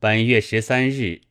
[0.00, 1.22] 本月十三日，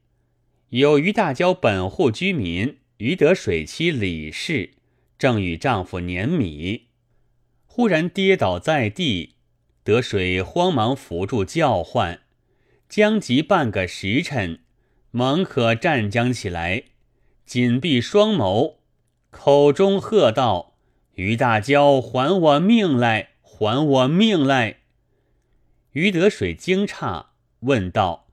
[0.72, 4.72] 有于大郊本户居民于得水妻李氏，
[5.18, 6.88] 正与丈夫碾米，
[7.66, 9.36] 忽然跌倒在地，
[9.86, 12.20] 得水慌忙扶住叫唤，
[12.90, 14.60] 将及半个时辰，
[15.12, 16.84] 猛可站将起来，
[17.46, 18.80] 紧闭双眸，
[19.30, 20.76] 口中喝道
[21.16, 23.30] ：“于大娇，还我命来！
[23.42, 24.80] 还我命来！”
[25.94, 27.28] 于得水惊诧，
[27.62, 28.27] 问道。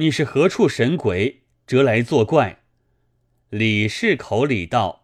[0.00, 2.60] 你是何处神鬼，折来作怪？
[3.50, 5.02] 李氏口里道：“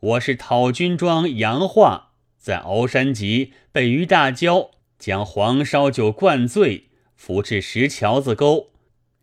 [0.00, 8.70] 我是讨军庄杨化，在鳌山集被于大娇将黄烧酒灌醉，扶至石桥子沟，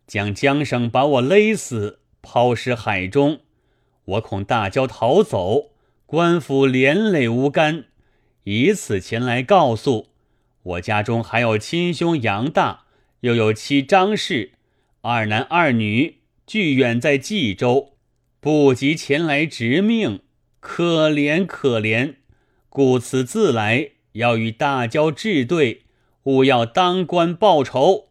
[0.06, 3.40] 将缰绳把我勒死，抛尸海中。
[4.04, 5.72] 我恐大娇逃走，
[6.06, 7.86] 官府连累无干，
[8.44, 10.10] 以此前来告诉
[10.62, 12.84] 我家中还有亲兄杨大，
[13.22, 14.52] 又有妻张氏。”
[15.02, 17.94] 二男二女俱远在冀州，
[18.38, 20.20] 不及前来执命，
[20.60, 22.16] 可怜可怜，
[22.68, 25.84] 故此自来要与大交治对，
[26.24, 28.10] 勿要当官报仇。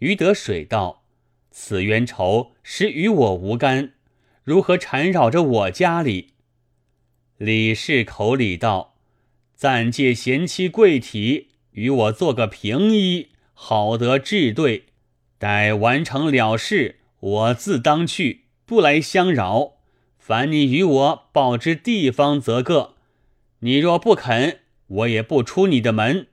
[0.00, 1.04] 余得水道
[1.50, 3.94] ：“此冤仇实与我无干，
[4.42, 6.34] 如何缠绕着我家里？”
[7.38, 8.96] 李氏口里道
[9.56, 14.84] ：“暂借贤妻贵体与我做个平衣，好得治对。”
[15.38, 19.72] 待完成了事，我自当去，不来相扰。
[20.18, 22.94] 凡你与我报之地方，则个。
[23.60, 26.28] 你若不肯，我也不出你的门。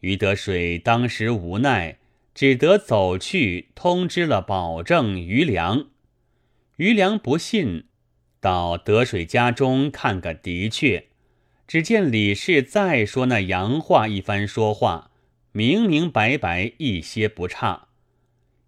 [0.00, 1.98] 于德水当时无奈，
[2.34, 5.86] 只得走去通知了保证余良。
[6.76, 7.84] 余良不信，
[8.40, 11.06] 到德水家中看个的确。
[11.66, 15.10] 只见李氏再说那洋话一番说话。
[15.56, 17.88] 明明白白，一些不差。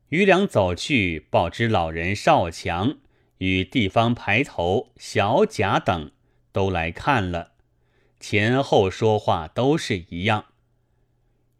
[0.08, 2.96] 余良走去报知老人少强
[3.36, 6.10] 与地方排头小贾等
[6.50, 7.52] 都来看了，
[8.18, 10.46] 前后说话都是一样。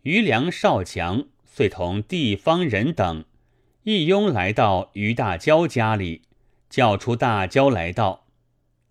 [0.04, 3.26] 余良、少强遂同地方人等
[3.82, 6.22] 一拥来到于大娇家里，
[6.70, 8.24] 叫出大娇来道：“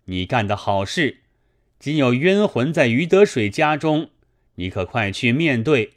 [0.06, 1.22] 你干的好事，
[1.80, 4.10] 今有冤魂在于德水家中，
[4.54, 5.94] 你可快去面对。”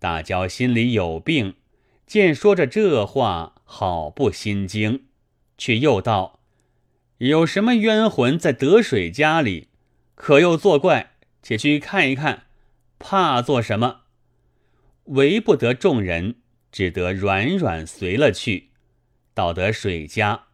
[0.00, 1.56] 大娇心里有病，
[2.06, 5.04] 见说着这话，好不心惊，
[5.58, 6.40] 却又道
[7.18, 9.68] ：“有什么冤魂在得水家里？
[10.14, 11.12] 可又作怪？
[11.42, 12.44] 且去看一看，
[12.98, 14.00] 怕做什么？”
[15.04, 16.36] 为不得众人，
[16.72, 18.70] 只得软软随了去。
[19.34, 20.44] 到得水家，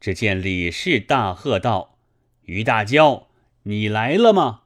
[0.00, 1.98] 只见李氏大喝道
[2.46, 3.28] ：“于大娇，
[3.62, 4.62] 你来了吗？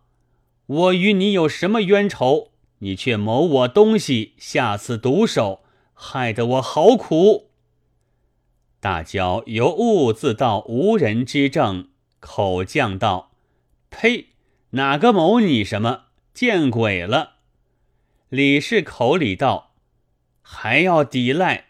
[0.66, 5.62] 我与你有什么冤仇？”你却谋我东西，下此毒手，
[5.94, 7.50] 害得我好苦。
[8.80, 11.88] 大娇由兀自到无人之证，
[12.20, 13.32] 口降道
[13.88, 14.26] ：“呸！
[14.70, 16.06] 哪个谋你什么？
[16.34, 17.36] 见鬼了！”
[18.28, 19.74] 李氏口里道
[20.42, 21.66] ：“还要抵赖？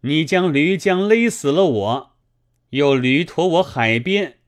[0.00, 2.12] 你将驴将勒死了我，
[2.70, 4.38] 又驴驮我海边，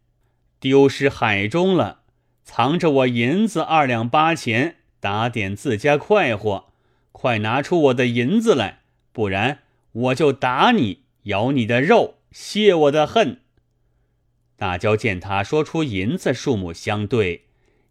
[0.59, 2.03] 丢失海中了，
[2.45, 6.73] 藏着我银子二两八钱。”打点自家快活，
[7.13, 8.81] 快拿出我的银子来，
[9.13, 9.61] 不然
[9.93, 13.41] 我就打你，咬你的肉，泄我的恨。
[14.57, 17.45] 大娇见他说出银子数目相对，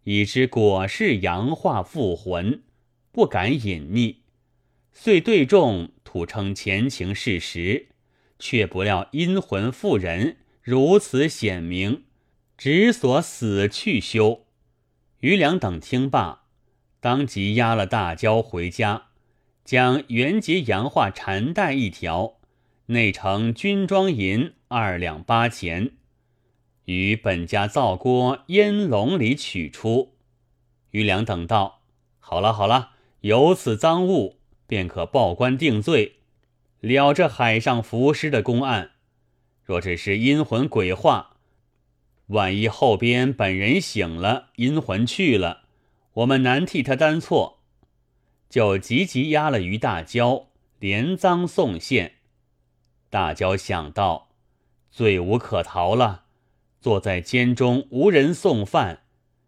[0.04, 2.62] 已知果是洋话附魂，
[3.10, 4.16] 不敢隐匿，
[4.92, 7.88] 遂对众吐称前情事实，
[8.38, 12.04] 却不料阴魂附人如此显明，
[12.58, 14.44] 只所死去休。
[15.20, 16.47] 余良等听罢。
[17.00, 19.04] 当即押了大娇回家，
[19.64, 22.38] 将元节洋画缠带一条，
[22.86, 25.92] 内盛军装银二两八钱，
[26.86, 30.16] 于本家灶锅烟笼里取出。
[30.90, 31.82] 余良等道
[32.18, 36.16] ：“好了好了，有此赃物，便可报官定罪，
[36.80, 38.92] 了这海上浮尸的公案。
[39.62, 41.36] 若只是阴魂鬼话，
[42.28, 45.66] 万一后边本人醒了，阴魂去了。”
[46.18, 47.60] 我们难替他担错，
[48.48, 50.48] 就急急押了于大娇，
[50.80, 52.14] 连赃送县。
[53.08, 54.30] 大娇想到
[54.90, 56.24] 罪无可逃了，
[56.80, 59.02] 坐在监中无人送饭，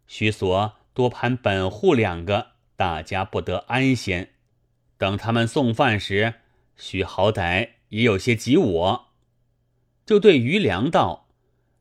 [0.07, 4.29] 须索多盘本户两个，大家不得安闲。
[4.97, 6.35] 等他们送饭时，
[6.77, 9.07] 须好歹也有些急我。
[10.05, 11.27] 就对于良道：“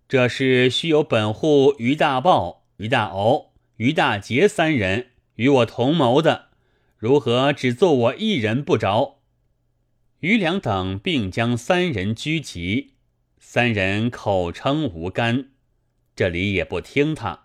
[0.09, 3.50] 这事须有本户于大豹、于大鳌。”
[3.81, 6.51] 于大杰三人与我同谋的，
[6.99, 9.23] 如何只做我一人不着？
[10.19, 12.93] 余良等并将三人拘集，
[13.39, 15.49] 三人口称无干，
[16.15, 17.45] 这里也不听他，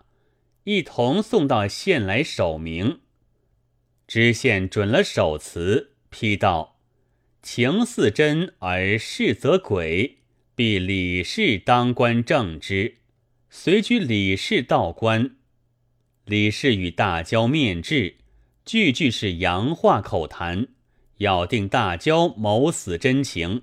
[0.64, 3.00] 一同送到县来守名。
[4.06, 6.76] 知县准了手词，批道
[7.42, 10.16] ：“情似真而事则诡，
[10.54, 12.98] 必李氏当官正之。”
[13.48, 15.35] 随居李氏道官。
[16.26, 18.16] 李氏与大娇面质，
[18.64, 20.66] 句句是洋话口谈。
[21.18, 23.62] 咬定大娇谋死真情，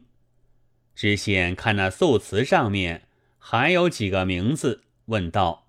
[0.96, 5.68] 知县看那素词上面还有几个名字，问道：“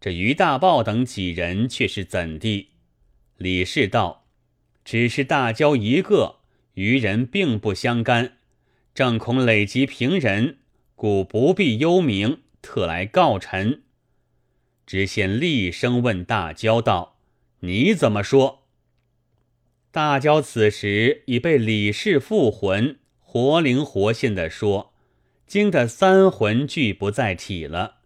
[0.00, 2.70] 这于大豹等几人却是怎地？”
[3.38, 4.26] 李氏道
[4.84, 6.40] ：“只是大娇一个，
[6.74, 8.38] 余人并不相干。
[8.92, 10.58] 正恐累及平人，
[10.96, 13.84] 故不必幽冥，特来告臣。”
[14.86, 17.16] 知县厉声问大娇道
[17.60, 18.60] ：“你怎么说？”
[19.90, 24.92] 大娇此时已被李氏复魂，活灵活现的说，
[25.46, 27.96] 惊得三魂俱不在体了，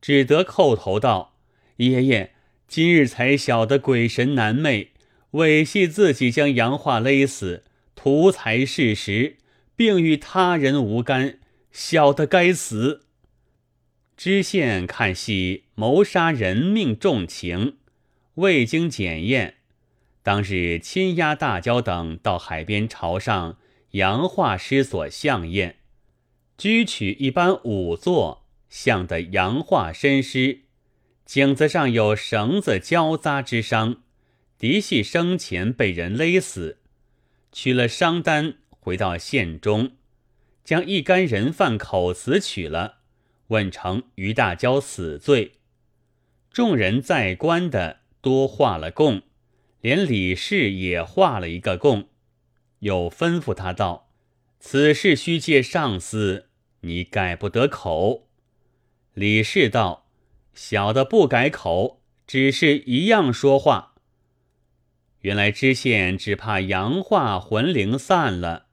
[0.00, 1.36] 只得叩头道
[1.76, 2.32] ：“爷爷，
[2.66, 4.88] 今日才晓得鬼神难寐，
[5.32, 7.62] 委系自己将杨化勒死，
[7.94, 9.36] 图财事实，
[9.76, 11.38] 并与他人无干，
[11.70, 13.02] 小的该死。”
[14.24, 17.76] 知县看戏谋杀人命重情，
[18.36, 19.56] 未经检验。
[20.22, 23.58] 当日亲押大焦等到海边朝上
[23.90, 25.76] 洋画师所相验，
[26.56, 30.60] 居取一般仵作，像的洋画身尸，
[31.26, 33.96] 颈子上有绳子交扎之伤，
[34.56, 36.78] 嫡系生前被人勒死。
[37.52, 39.90] 取了伤单，回到县中，
[40.64, 43.00] 将一干人犯口词取了，
[43.48, 45.52] 问成于大焦死罪。
[46.50, 49.22] 众人在官的多画了供。
[49.80, 52.08] 连李氏也画了一个供，
[52.78, 54.08] 又吩咐他道
[54.58, 56.48] ：“此事须借上司，
[56.80, 58.26] 你改不得口。”
[59.12, 60.08] 李氏道
[60.54, 63.96] ：“小的不改口，只是一样说话。”
[65.20, 68.68] 原来知县只怕杨化魂灵散了，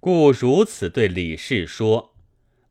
[0.00, 2.15] 故如此对李氏说。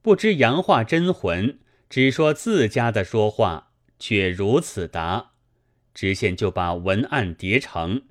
[0.05, 1.57] 不知杨化真魂，
[1.89, 5.31] 只说自家的说话，却如此答。
[5.95, 8.03] 知县就把文案叠成，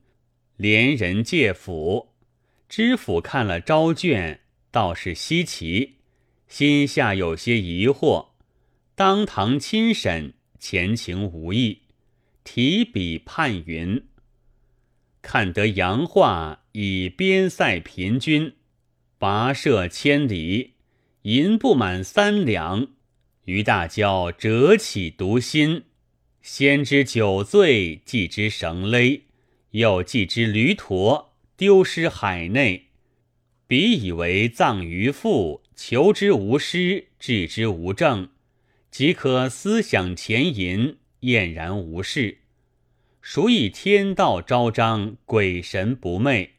[0.56, 2.08] 连人借府。
[2.68, 4.40] 知府看了招卷，
[4.72, 5.98] 倒是稀奇，
[6.48, 8.30] 心下有些疑惑。
[8.96, 11.82] 当堂亲审，前情无异，
[12.42, 14.02] 提笔判云：
[15.22, 18.56] 看得杨化以边塞贫军，
[19.16, 20.73] 跋涉千里，
[21.24, 22.88] 银不满三两，
[23.46, 25.84] 于大交折起毒心。
[26.42, 29.22] 先知酒醉，继之绳勒，
[29.70, 32.88] 又继之驴驼，丢失海内。
[33.66, 38.28] 彼以为葬于父，求之无失，治之无证，
[38.90, 42.40] 即可思想前淫，晏然无事。
[43.22, 46.56] 孰以天道昭彰，鬼神不昧？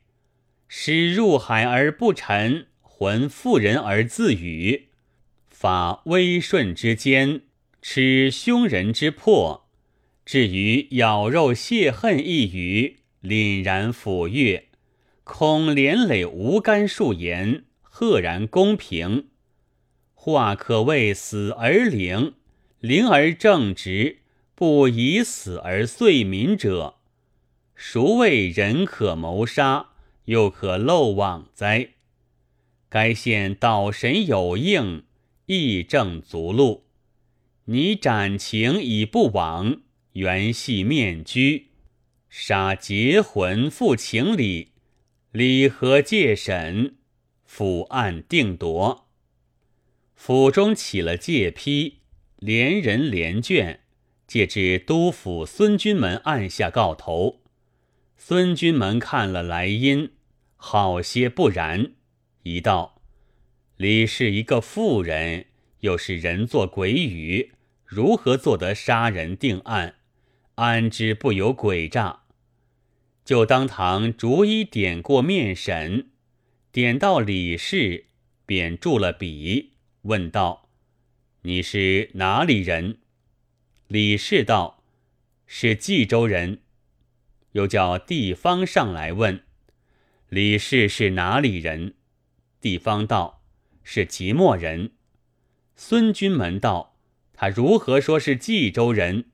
[0.67, 2.65] 使入海而不沉，
[2.97, 4.87] 魂妇人而自语，
[5.49, 7.41] 法威顺之间，
[7.81, 9.67] 耻凶人之魄。
[10.25, 14.69] 至于咬肉泄恨一语，凛然抚悦，
[15.25, 19.25] 恐连累无干数言，赫然公平。
[20.13, 22.35] 话可谓死而灵，
[22.79, 24.19] 灵而正直，
[24.55, 26.95] 不以死而遂民者，
[27.75, 29.89] 孰谓人可谋杀，
[30.23, 31.89] 又可漏网哉？
[32.95, 35.03] 该县道神有应，
[35.47, 36.85] 义正足路，
[37.65, 39.81] 你斩情以不往。
[40.13, 41.71] 原系面居，
[42.29, 44.69] 杀劫魂复情理，
[45.33, 46.95] 理和借审，
[47.43, 49.09] 府案定夺。
[50.13, 51.97] 府中起了借批，
[52.37, 53.81] 连人连卷，
[54.25, 57.41] 借至都府孙君门按下告头。
[58.15, 60.11] 孙君门看了来因，
[60.55, 61.91] 好些不然，
[62.47, 63.01] 一道：
[63.75, 65.47] 李氏一个妇人，
[65.79, 69.95] 又是人作鬼语，如何做得杀人定案？
[70.53, 72.19] 安知不有诡诈？
[73.25, 76.09] 就当堂逐一点过面审，
[76.71, 78.05] 点到李氏，
[78.45, 79.71] 便住了笔，
[80.03, 80.69] 问道
[81.41, 82.99] ：“你是哪里人？”
[83.89, 84.83] 李氏道
[85.47, 86.59] ：“是冀州人。”
[87.53, 89.43] 又叫地方上来问
[90.29, 91.95] ：“李氏是哪里人？”
[92.65, 93.43] 地方道
[93.85, 94.93] ：“是即墨人。”
[95.77, 96.95] 孙君门道
[97.31, 99.25] ：“他如何说是冀州人？”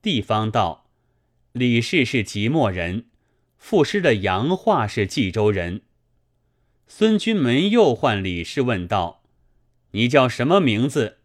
[0.00, 0.88] 地方道
[1.52, 3.04] ：“李氏是即墨人，
[3.58, 5.82] 赋诗的杨化是冀州人。”
[6.88, 9.22] 孙君门又唤李氏问道
[9.92, 11.18] ：“你叫什么名字？”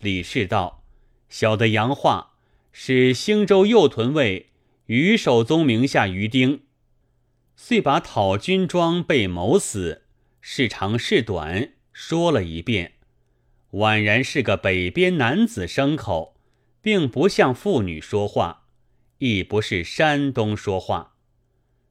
[0.00, 0.82] 李氏道
[1.28, 2.36] ：“小的杨化，
[2.72, 4.48] 是兴州右屯尉
[4.86, 6.62] 于守宗名下余丁。
[7.54, 10.04] 遂把讨军装被谋死，
[10.50, 12.94] 是长是短说了一遍，
[13.72, 16.40] 宛然是个北边男子牲口，
[16.80, 18.66] 并不像妇女说话，
[19.18, 21.16] 亦不是山东说话。”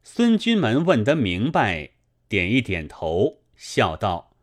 [0.02, 1.92] 孙君门问得明白，
[2.28, 4.36] 点一点头，笑道：“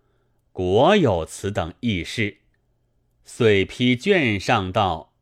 [0.53, 2.39] 果有此等异事。”
[3.27, 5.13] 遂批卷上道：“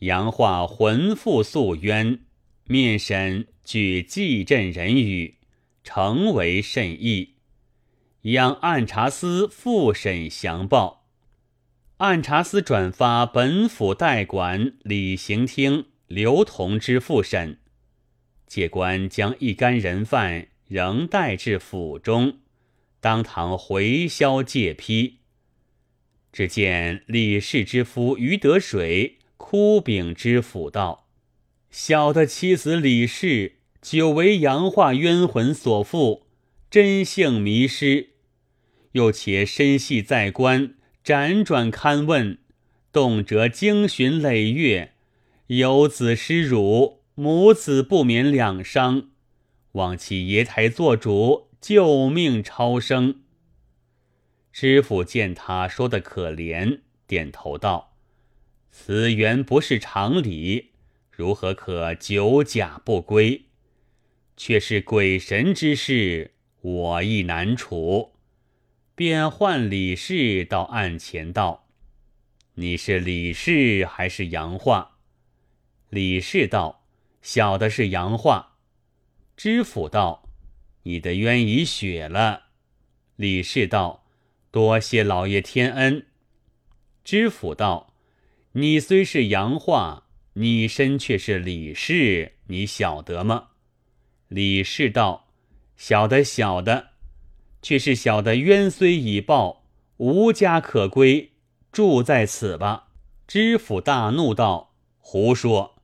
[0.00, 2.20] 杨化魂复诉冤，
[2.66, 5.38] 面审据祭镇人语，
[5.82, 7.33] 诚为甚异。
[8.24, 11.06] 央按察司复审详报。
[11.98, 17.58] 按察司转发本府代管李行厅刘同之复审。”
[18.46, 22.38] 借官将一干人犯仍带至府中，
[23.00, 25.18] 当堂回销借批。
[26.32, 31.06] 只见李氏之夫于德水哭禀知府道
[31.70, 36.22] ：“小的妻子李氏久为杨化冤魂所缚，
[36.70, 38.13] 真性迷失，
[38.94, 40.74] 又且身系在官，
[41.04, 42.38] 辗转勘问，
[42.92, 44.94] 动辄经旬累月，
[45.46, 49.10] 有子失乳。”母子不免两伤，
[49.74, 53.20] 望其爷台做主，救命超生。
[54.52, 57.94] 知府见他说的可怜，点头道
[58.72, 60.70] ：“此原不是常理，
[61.08, 63.44] 如何可久假不归？
[64.36, 66.32] 却是鬼神之事，
[66.62, 68.13] 我亦难处。”
[68.94, 71.66] 便唤李氏到案前道
[72.54, 74.98] ：“你是李氏还是杨化？”
[75.90, 76.82] 李氏道。
[77.22, 78.58] 小的是杨化，
[79.34, 80.28] 知府道
[80.84, 82.48] ：“你的冤已雪了。”
[83.16, 84.04] 李氏道
[84.52, 86.06] ：“多谢老爷天恩。”
[87.02, 87.94] 知府道
[88.52, 93.52] ：“你虽是杨化，你身却是李氏，你晓得吗？”
[94.28, 95.30] 李氏道
[95.78, 96.90] ：“晓得，晓得。
[97.64, 99.64] 却是小的冤虽已报，
[99.96, 101.32] 无家可归，
[101.72, 102.88] 住在此吧。”
[103.26, 105.76] 知府大怒道：“胡说！”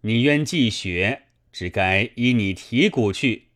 [0.00, 3.48] 你冤既雪，只该依你提骨去。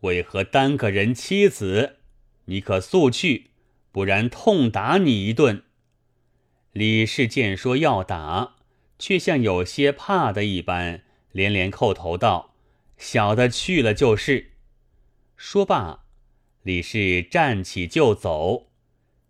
[0.00, 1.96] 为何单个人妻子？
[2.46, 3.50] 你可速去，
[3.92, 5.64] 不然痛打你一顿。
[6.72, 8.54] 李氏见说要打，
[8.98, 11.02] 却像有些怕的一般，
[11.32, 12.54] 连连叩头道
[12.96, 14.52] ：“小的去了就是。”
[15.36, 16.05] 说罢，
[16.66, 18.66] 李氏站起就走。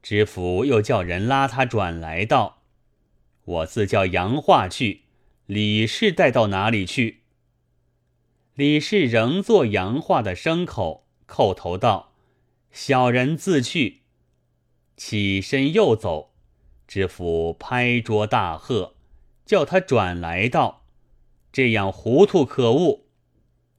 [0.02, 2.62] 知府又叫人拉他转来道
[3.44, 5.02] ：“我自叫杨化去。”
[5.44, 7.24] 李氏带到哪里去？
[8.54, 12.14] 李氏仍做杨化的牲口，叩头道
[12.72, 14.00] ：“小人自去。”
[14.96, 16.32] 起身又走，
[16.88, 18.94] 知府拍桌大喝，
[19.44, 20.86] 叫他转来道
[21.52, 23.04] ：“这样糊涂可恶！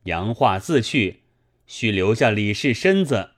[0.03, 1.23] 杨化自去，
[1.65, 3.31] 须留下李氏身子，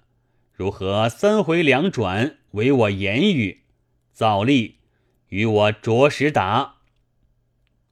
[0.59, 3.61] 如何三回两转为我言语？
[4.11, 4.79] 造例
[5.29, 6.79] 与我着实打。”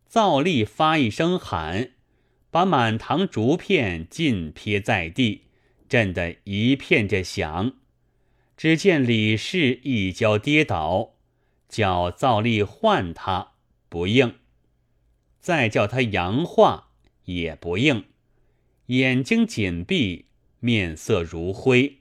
[0.05, 1.91] 造例发一声喊，
[2.51, 5.43] 把满堂竹片尽撇在地，
[5.87, 7.71] 震得一片着响。
[8.57, 11.13] 只见李氏一跤跌倒，
[11.69, 13.53] 叫造例唤他
[13.87, 14.35] 不应，
[15.39, 16.89] 再叫他扬话
[17.23, 18.03] 也不应，
[18.87, 20.25] 眼睛紧闭，
[20.59, 21.96] 面色如灰。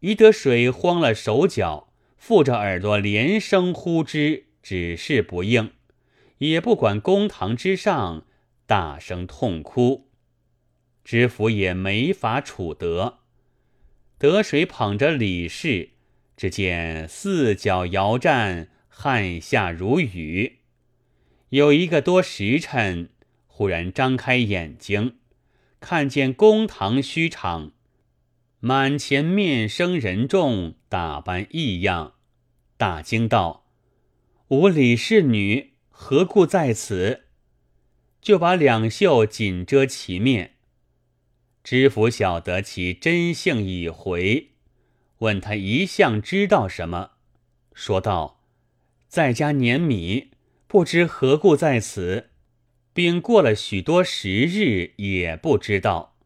[0.00, 5.72] 于得水慌了手脚，附着耳朵连声呼之，只是不应。
[6.38, 8.24] 也不管公堂之上，
[8.66, 10.08] 大声痛哭，
[11.04, 13.18] 知府也没法处得。
[14.16, 15.90] 得水捧着李氏，
[16.36, 20.60] 只见四脚摇战，汗下如雨。
[21.50, 23.10] 有一个多时辰，
[23.46, 25.16] 忽然张开眼睛，
[25.80, 27.72] 看见公堂虚场，
[28.62, 32.12] 满前面生人众，打扮异样，
[32.76, 33.64] 大惊道
[34.48, 37.24] ：“吾李氏女。”何故在此？
[38.20, 40.56] 就把两袖紧遮其面。
[41.64, 44.50] 知府晓得其真性已回，
[45.18, 47.12] 问他一向知道什么，
[47.72, 48.42] 说道
[49.08, 50.32] ：“在家碾米，
[50.66, 52.30] 不知何故在此，
[52.92, 56.18] 并过了许多时日也不知道。”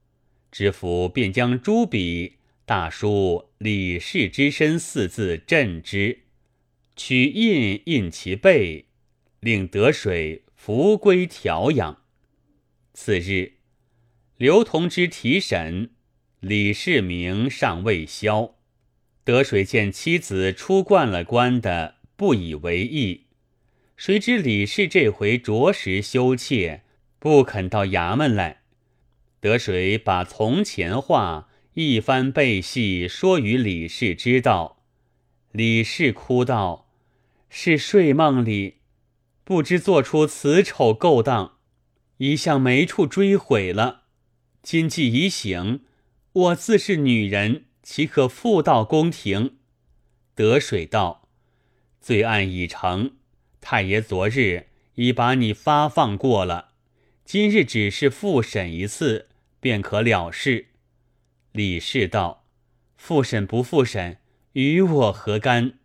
[0.54, 6.20] 知府便将朱笔大书“李氏之身”四字镇之，
[6.94, 8.84] 取印印其背。
[9.40, 12.02] 令得水扶归调养。
[12.92, 13.54] 次日，
[14.37, 15.90] 刘同之提审，
[16.38, 18.54] 李世民尚未消。
[19.25, 23.26] 得水见妻子出惯了官的，不以为意。
[23.96, 26.84] 谁知李氏这回着实羞怯，
[27.18, 28.61] 不肯到衙门来。
[29.44, 34.82] 得水把从前话一番背细说与李氏知道。
[35.52, 36.88] 李氏哭道
[37.50, 38.76] ：“是睡梦里，
[39.44, 41.58] 不知做出此丑勾当，
[42.16, 44.04] 一向没处追悔了。
[44.62, 45.82] 今既已醒，
[46.32, 49.56] 我自是女人。”岂可复到宫廷？
[50.34, 51.28] 得水道，
[52.00, 53.16] 罪案已成，
[53.60, 56.70] 太爷昨日已把你发放过了，
[57.26, 59.28] 今日只是复审一次，
[59.64, 60.66] 便可了事。
[61.52, 62.44] 李氏道：
[62.99, 64.18] 复审不复审，
[64.52, 65.78] 与我何干？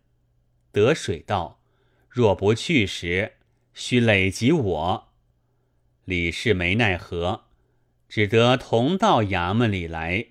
[0.70, 1.62] 得水道：
[2.10, 3.36] 若不去时，
[3.72, 5.08] 须累及我。
[6.04, 7.44] 李氏没奈何，
[8.06, 10.26] 只得同到衙门里来。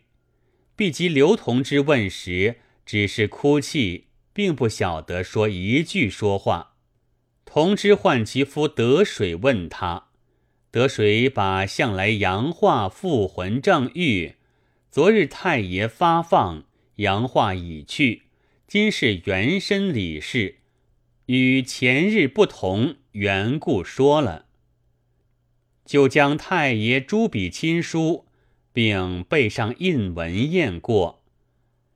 [0.76, 6.76] 毕及刘同之问时，只是哭泣，并不晓得说一句说话。
[7.46, 10.09] 同之唤其夫得水问他，
[10.72, 14.36] 得水把向来杨化复魂正狱，
[14.90, 18.24] 昨日太爷发放，杨化已去，
[18.68, 20.60] 今是原身李氏，
[21.28, 24.46] 与前日不同缘故说了，
[25.86, 28.26] 就将太爷朱笔亲书。
[28.72, 31.24] 并背上印文验过，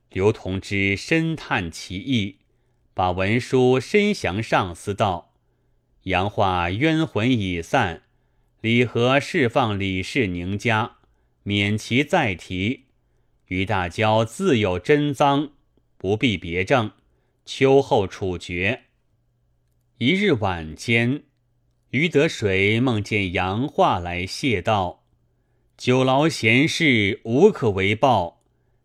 [0.10, 2.40] 刘同之深叹其意，
[2.94, 5.34] 把文书申降上司道
[6.04, 8.03] ：“杨化冤魂已散，
[8.64, 10.96] 李和释放李氏宁家，
[11.44, 12.86] 免其再提。
[13.48, 15.52] 于大娇自有真赃，
[15.98, 16.92] 不必别证，
[17.44, 18.84] 秋后处决。”
[20.00, 21.24] 一日晚间，
[21.90, 25.04] 于得水梦见杨化来谢道。
[25.76, 28.44] 久劳闲事，无可为报，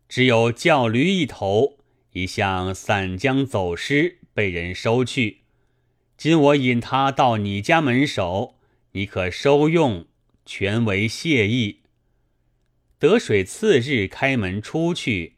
[0.09, 1.77] 只有叫驴一头。
[2.11, 5.43] 一向散江走失，被人收去。
[6.17, 8.58] 今我引他到你家门首，
[8.93, 10.05] 你可收用，
[10.45, 11.81] 全为谢意。
[12.97, 15.35] 得水次日开门出去，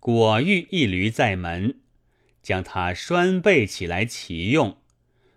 [0.00, 1.80] 果遇一驴在门，
[2.42, 4.78] 将他拴背起来骑用，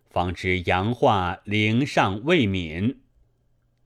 [0.10, 2.96] 方知杨化灵尚未泯。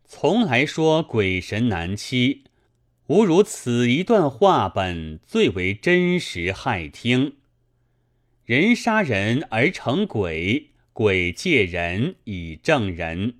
[0.05, 2.43] 从来说鬼神难欺，
[3.07, 7.37] 无如此一段话本最为真实骇听。
[8.43, 13.35] 人杀人而成鬼，鬼借人以正人，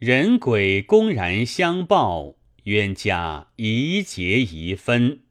[0.00, 5.23] 人鬼公然相报，冤家宜结宜分。